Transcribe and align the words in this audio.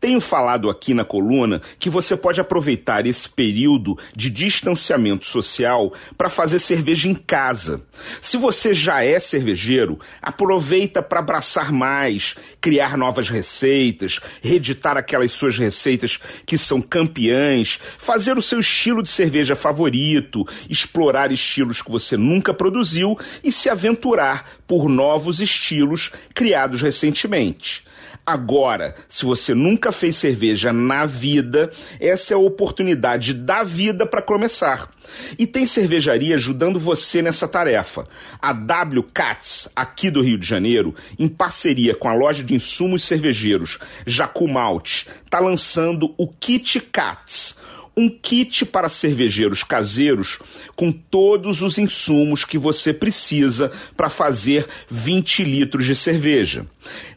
Tenho 0.00 0.20
falado 0.20 0.68
aqui 0.68 0.92
na 0.92 1.04
coluna 1.04 1.62
que 1.78 1.88
você 1.88 2.16
pode 2.16 2.40
aproveitar 2.40 3.06
esse 3.06 3.28
período 3.28 3.96
de 4.16 4.28
distanciamento 4.30 5.26
social 5.26 5.92
para 6.18 6.28
fazer 6.28 6.58
cerveja 6.58 7.08
em 7.08 7.14
casa. 7.14 7.82
Se 8.20 8.36
você 8.36 8.74
já 8.74 9.04
é 9.04 9.20
cervejeiro, 9.20 10.00
aproveita 10.20 11.00
para 11.00 11.20
abraçar 11.20 11.70
mais, 11.70 12.34
criar 12.60 12.98
novas 12.98 13.28
receitas, 13.28 14.18
reeditar 14.42 14.96
aquelas 14.96 15.30
suas 15.30 15.56
receitas 15.56 16.18
que 16.44 16.58
são 16.58 16.82
campeãs, 16.82 17.78
fazer 17.96 18.36
o 18.36 18.42
seu 18.42 18.58
estilo 18.58 19.02
de 19.04 19.08
cerveja 19.08 19.54
favorito, 19.54 20.44
explorar 20.68 21.30
estilos 21.30 21.80
que 21.80 21.90
você 21.90 22.16
nunca 22.16 22.52
produziu 22.52 23.16
e 23.44 23.52
se 23.52 23.70
aventurar 23.70 24.50
por 24.66 24.88
novos 24.88 25.40
estilos 25.40 26.10
criados 26.34 26.82
recentemente. 26.82 27.84
Agora, 28.24 28.94
se 29.08 29.24
você 29.24 29.52
nunca 29.52 29.90
fez 29.90 30.14
cerveja 30.14 30.72
na 30.72 31.04
vida, 31.06 31.72
essa 31.98 32.32
é 32.32 32.36
a 32.36 32.38
oportunidade 32.38 33.34
da 33.34 33.64
vida 33.64 34.06
para 34.06 34.22
começar. 34.22 34.88
E 35.36 35.44
tem 35.44 35.66
cervejaria 35.66 36.36
ajudando 36.36 36.78
você 36.78 37.20
nessa 37.20 37.48
tarefa. 37.48 38.06
A 38.40 38.52
W 38.52 39.02
Cats, 39.12 39.68
aqui 39.74 40.08
do 40.08 40.22
Rio 40.22 40.38
de 40.38 40.46
Janeiro, 40.46 40.94
em 41.18 41.26
parceria 41.26 41.96
com 41.96 42.08
a 42.08 42.14
loja 42.14 42.44
de 42.44 42.54
insumos 42.54 43.02
cervejeiros 43.02 43.78
Jacu 44.06 44.48
Malt, 44.48 45.06
está 45.24 45.40
lançando 45.40 46.14
o 46.16 46.28
Kit 46.28 46.78
Cats 46.78 47.56
um 47.96 48.08
kit 48.08 48.64
para 48.64 48.88
cervejeiros 48.88 49.62
caseiros 49.62 50.38
com 50.74 50.90
todos 50.90 51.60
os 51.62 51.78
insumos 51.78 52.44
que 52.44 52.56
você 52.56 52.92
precisa 52.92 53.70
para 53.96 54.08
fazer 54.08 54.66
20 54.90 55.44
litros 55.44 55.86
de 55.86 55.94
cerveja. 55.94 56.66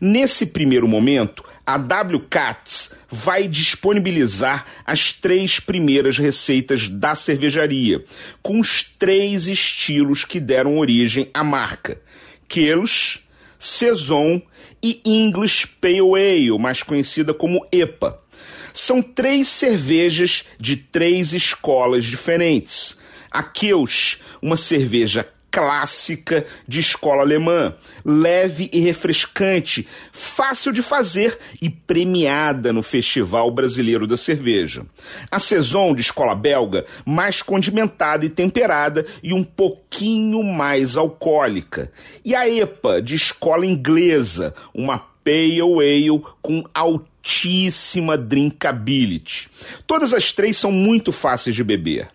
Nesse 0.01 0.45
primeiro 0.45 0.87
momento, 0.87 1.43
a 1.65 1.77
WCATS 1.77 2.93
vai 3.09 3.47
disponibilizar 3.47 4.65
as 4.85 5.11
três 5.11 5.59
primeiras 5.59 6.17
receitas 6.17 6.87
da 6.87 7.15
cervejaria, 7.15 8.03
com 8.41 8.59
os 8.59 8.83
três 8.83 9.47
estilos 9.47 10.25
que 10.25 10.39
deram 10.39 10.77
origem 10.77 11.29
à 11.33 11.43
marca: 11.43 11.99
Quelos, 12.47 13.19
Saison 13.57 14.41
e 14.83 15.01
English 15.03 15.65
Pale 15.81 16.13
Ale, 16.13 16.59
mais 16.59 16.83
conhecida 16.83 17.33
como 17.33 17.65
EPA. 17.71 18.19
São 18.75 19.01
três 19.01 19.47
cervejas 19.47 20.43
de 20.59 20.75
três 20.75 21.31
escolas 21.31 22.03
diferentes. 22.03 22.97
A 23.31 23.41
Keus, 23.41 24.19
uma 24.41 24.57
cerveja 24.57 25.25
clássica 25.49 26.45
de 26.67 26.81
escola 26.81 27.21
alemã, 27.21 27.73
leve 28.03 28.69
e 28.73 28.81
refrescante, 28.81 29.87
fácil 30.11 30.73
de 30.73 30.81
fazer 30.81 31.39
e 31.61 31.69
premiada 31.69 32.73
no 32.73 32.83
Festival 32.83 33.49
Brasileiro 33.49 34.05
da 34.05 34.17
Cerveja. 34.17 34.85
A 35.31 35.39
Saison 35.39 35.95
de 35.95 36.01
escola 36.01 36.35
belga, 36.35 36.85
mais 37.05 37.41
condimentada 37.41 38.25
e 38.25 38.29
temperada 38.29 39.05
e 39.23 39.31
um 39.31 39.45
pouquinho 39.45 40.43
mais 40.43 40.97
alcoólica. 40.97 41.89
E 42.25 42.35
a 42.35 42.49
EPA 42.49 43.01
de 43.01 43.15
escola 43.15 43.65
inglesa, 43.65 44.53
uma 44.73 45.14
pale 45.25 45.59
ale 45.59 46.21
com 46.39 46.63
altíssima 46.71 48.15
drinkability. 48.15 49.49
Todas 49.87 50.13
as 50.13 50.31
três 50.31 50.55
são 50.55 50.71
muito 50.71 51.11
fáceis 51.11 51.55
de 51.55 51.63
beber. 51.63 52.07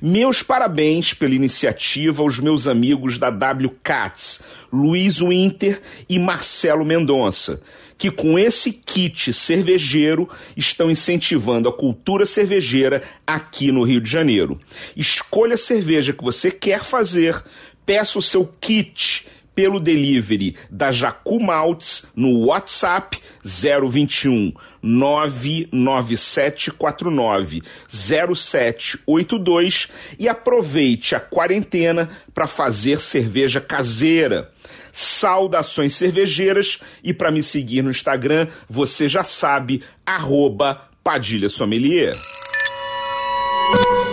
Meus 0.00 0.42
parabéns 0.42 1.12
pela 1.12 1.34
iniciativa 1.34 2.22
aos 2.22 2.38
meus 2.38 2.66
amigos 2.66 3.18
da 3.18 3.28
WCATS, 3.28 4.40
Luiz 4.72 5.18
Winter 5.18 5.82
e 6.08 6.18
Marcelo 6.18 6.84
Mendonça, 6.84 7.62
que 7.98 8.10
com 8.10 8.38
esse 8.38 8.72
kit 8.72 9.32
cervejeiro 9.32 10.28
estão 10.56 10.90
incentivando 10.90 11.68
a 11.68 11.72
cultura 11.72 12.24
cervejeira 12.24 13.02
aqui 13.26 13.70
no 13.70 13.84
Rio 13.84 14.00
de 14.00 14.10
Janeiro. 14.10 14.58
Escolha 14.96 15.54
a 15.54 15.58
cerveja 15.58 16.12
que 16.12 16.24
você 16.24 16.50
quer 16.50 16.82
fazer, 16.82 17.42
peça 17.84 18.18
o 18.18 18.22
seu 18.22 18.46
kit 18.60 19.26
pelo 19.54 19.78
delivery 19.78 20.56
da 20.70 20.90
Jacu 20.90 21.38
Maltz 21.40 22.06
no 22.14 22.46
WhatsApp 22.46 23.18
021 23.44 24.54
99749 24.82 27.62
0782 27.88 29.88
e 30.18 30.28
aproveite 30.28 31.14
a 31.14 31.20
quarentena 31.20 32.10
para 32.34 32.46
fazer 32.46 33.00
cerveja 33.00 33.58
caseira. 33.60 34.50
Saudações 34.92 35.94
cervejeiras 35.94 36.80
e 37.02 37.14
para 37.14 37.30
me 37.30 37.42
seguir 37.42 37.82
no 37.82 37.90
Instagram, 37.90 38.46
você 38.68 39.08
já 39.08 39.24
sabe, 39.24 39.82
arroba 40.06 40.82
Padilha 41.02 41.48
Sommelier. 41.48 42.14